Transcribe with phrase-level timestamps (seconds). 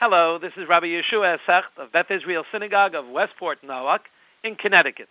[0.00, 1.40] Hello, this is Rabbi Yeshua S.
[1.46, 4.00] Hecht of Beth Israel Synagogue of Westport, Norwalk,
[4.42, 5.10] in Connecticut.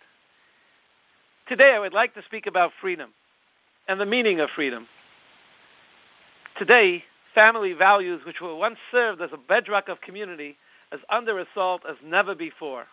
[1.48, 3.10] Today I would like to speak about freedom
[3.86, 4.88] and the meaning of freedom.
[6.58, 7.04] Today,
[7.36, 10.56] family values, which were once served as a bedrock of community,
[10.92, 12.86] is under assault as never before.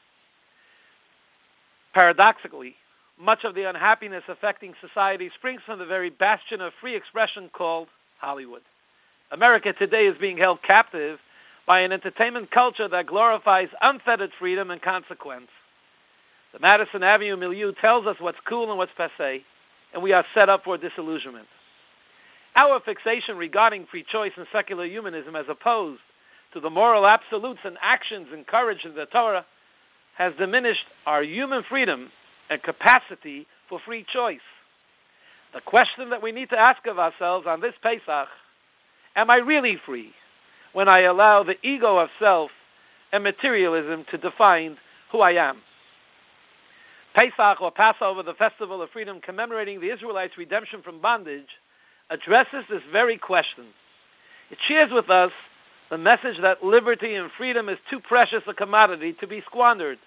[1.95, 2.75] Paradoxically,
[3.19, 7.87] much of the unhappiness affecting society springs from the very bastion of free expression called
[8.19, 8.61] Hollywood.
[9.31, 11.17] America today is being held captive
[11.67, 15.49] by an entertainment culture that glorifies unfettered freedom and consequence.
[16.53, 19.43] The Madison Avenue milieu tells us what's cool and what's passe,
[19.93, 21.47] and we are set up for disillusionment.
[22.55, 26.01] Our fixation regarding free choice and secular humanism, as opposed
[26.53, 29.45] to the moral absolutes and actions encouraged in the Torah,
[30.17, 32.09] has diminished our human freedom
[32.49, 34.39] and capacity for free choice.
[35.53, 38.29] The question that we need to ask of ourselves on this Pesach
[39.15, 40.13] am I really free?
[40.77, 42.51] When I allow the ego of self
[43.11, 44.77] and materialism to define
[45.11, 45.57] who I am.
[47.15, 51.47] Pesach or Passover, the festival of freedom commemorating the Israelites' redemption from bondage,
[52.11, 53.65] addresses this very question.
[54.51, 55.31] It shares with us
[55.89, 59.97] the message that liberty and freedom is too precious a commodity to be squandered.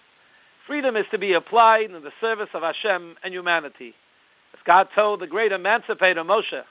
[0.69, 3.93] Freedom is to be applied in the service of Hashem and humanity.
[4.55, 6.63] As God told the great emancipator Moshe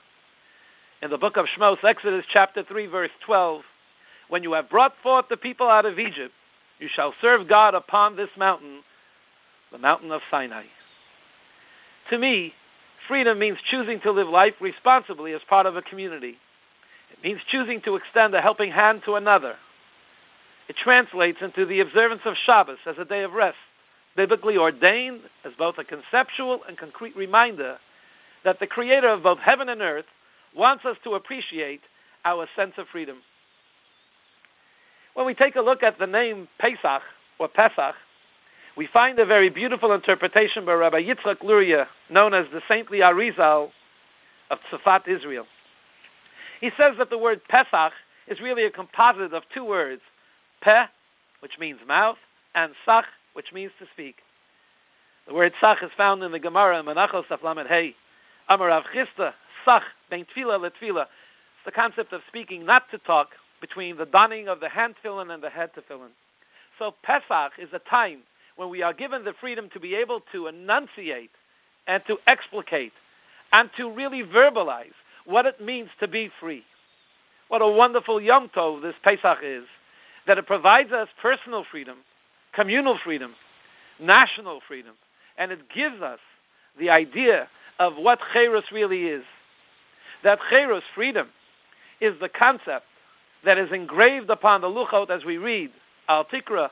[1.02, 3.62] in the book of Shmos, Exodus chapter 3, verse 12,
[4.30, 6.34] when you have brought forth the people out of Egypt,
[6.80, 8.82] you shall serve God upon this mountain,
[9.72, 10.64] the mountain of Sinai.
[12.10, 12.54] To me,
[13.08, 16.38] freedom means choosing to live life responsibly as part of a community.
[17.12, 19.56] It means choosing to extend a helping hand to another.
[20.70, 23.58] It translates into the observance of Shabbos as a day of rest,
[24.16, 27.78] biblically ordained as both a conceptual and concrete reminder
[28.44, 30.06] that the Creator of both heaven and earth
[30.56, 31.82] wants us to appreciate
[32.24, 33.18] our sense of freedom.
[35.20, 37.02] When we take a look at the name Pesach
[37.40, 37.96] or Pesach,
[38.78, 43.72] we find a very beautiful interpretation by Rabbi Yitzchak Luria, known as the saintly Arizal
[44.50, 45.46] of Tzafat, Israel.
[46.62, 47.92] He says that the word Pesach
[48.30, 50.02] is really a composite of two words,
[50.62, 50.86] Peh,
[51.42, 52.18] which means mouth,
[52.56, 53.04] and Sach,
[53.34, 54.20] which means to speak.
[55.28, 57.94] The word Sach is found in the Gemara in Menachos Aflamet Hey.
[58.48, 59.34] Amar Rav Chisda,
[59.66, 61.02] Sach, ben Tfila letfila.
[61.02, 63.32] It's the concept of speaking, not to talk,
[63.62, 66.10] between the donning of the hand tefillin and the head tefillin.
[66.78, 68.20] So Pesach is a time
[68.56, 71.32] when we are given the freedom to be able to enunciate
[71.88, 72.94] and to explicate
[73.52, 74.94] and to really verbalize
[75.26, 76.64] what it means to be free.
[77.50, 79.64] What a wonderful Yom Tov this Pesach is,
[80.28, 81.98] that it provides us personal freedom,
[82.54, 83.34] communal freedom,
[84.00, 84.94] national freedom,
[85.38, 86.20] and it gives us
[86.78, 87.48] the idea
[87.80, 89.24] of what Cherus really is.
[90.24, 91.30] That Cherus, freedom,
[92.02, 92.86] is the concept
[93.46, 95.72] that is engraved upon the luchot as we read
[96.08, 96.70] al tikra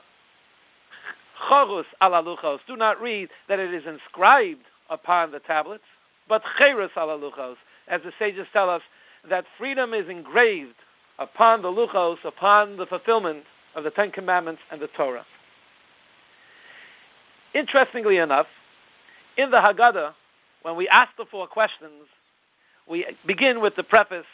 [1.48, 2.58] charus ala luchos.
[2.66, 5.84] Do not read that it is inscribed upon the tablets,
[6.28, 7.56] but cherus ala luchos,
[7.86, 8.82] as the sages tell us
[9.28, 10.74] that freedom is engraved
[11.18, 15.24] upon the luchos, upon the fulfillment of the Ten Commandments and the Torah.
[17.54, 18.46] Interestingly enough,
[19.36, 20.14] in the Haggadah,
[20.62, 22.08] when we ask the four questions,
[22.88, 24.26] we begin with the preface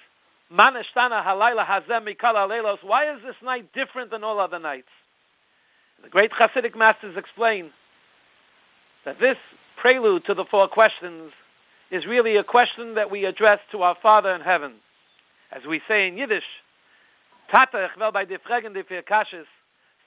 [0.52, 2.78] Manishtana halayla hazeh mikala leilos.
[2.82, 4.88] Why is this night different than all other nights?
[6.02, 7.70] The great Hasidic masters explain
[9.04, 9.36] that this
[9.76, 11.32] prelude to the four questions
[11.90, 14.74] is really a question that we address to our Father in heaven.
[15.52, 16.44] As we say in Yiddish,
[17.50, 19.04] Tata, will bei dir fragen, die vier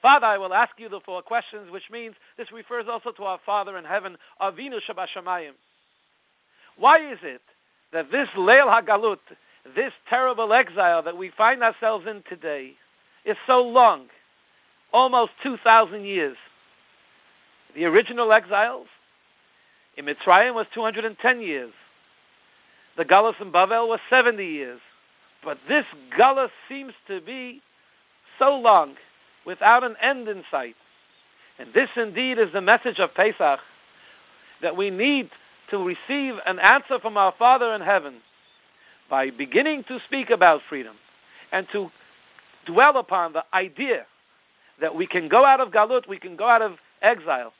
[0.02, 3.40] Father, I will ask you the four questions, which means this refers also to our
[3.44, 5.52] Father in heaven, Avinu Shebashamayim.
[6.76, 7.42] Why is it
[7.92, 9.18] that this Leil HaGalut
[9.74, 12.74] this terrible exile that we find ourselves in today
[13.24, 14.06] is so long,
[14.92, 16.36] almost 2,000 years.
[17.74, 18.86] The original exiles
[19.96, 21.72] in Mitzrayim was 210 years.
[22.96, 24.80] The Gullus in Bavel was 70 years.
[25.44, 25.84] But this
[26.18, 27.62] Gullus seems to be
[28.38, 28.94] so long,
[29.46, 30.76] without an end in sight.
[31.58, 33.60] And this indeed is the message of Pesach,
[34.62, 35.30] that we need
[35.70, 38.20] to receive an answer from our Father in heaven
[39.08, 40.96] by beginning to speak about freedom
[41.52, 41.90] and to
[42.66, 44.06] dwell upon the idea
[44.80, 47.52] that we can go out of Galut, we can go out of exile,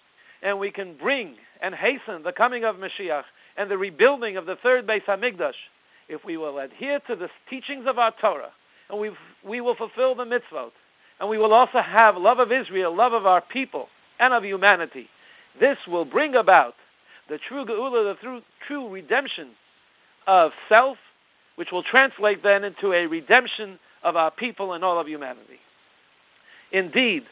[0.42, 3.24] and we can bring and hasten the coming of Mashiach
[3.56, 5.54] and the rebuilding of the third Beis Hamikdash,
[6.08, 8.52] if we will adhere to the teachings of our Torah,
[8.88, 9.10] and we
[9.44, 10.70] we will fulfill the mitzvot,
[11.20, 13.88] and we will also have love of Israel, love of our people,
[14.20, 15.08] and of humanity.
[15.58, 16.74] This will bring about
[17.28, 19.48] the true geula, the true, true redemption
[20.26, 20.98] of self
[21.58, 25.58] which will translate then into a redemption of our people and all of humanity.
[26.70, 27.24] Indeed,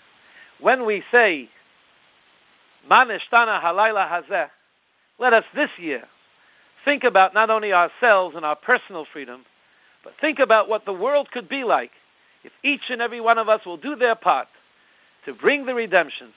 [0.60, 1.48] when we say,
[2.90, 4.48] Manishtana halayla hazeh,
[5.20, 6.02] let us this year
[6.84, 9.44] think about not only ourselves and our personal freedom,
[10.02, 11.92] but think about what the world could be like
[12.42, 14.48] if each and every one of us will do their part
[15.24, 16.32] to bring the redemption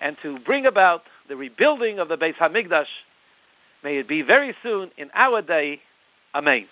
[0.00, 2.86] and to bring about the rebuilding of the Beis Hamikdash.
[3.84, 5.82] May it be very soon in our day.
[6.34, 6.66] Amen.